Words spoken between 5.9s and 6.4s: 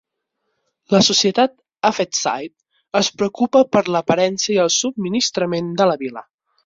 la vila.